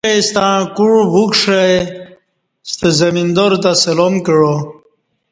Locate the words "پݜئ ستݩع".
0.09-0.59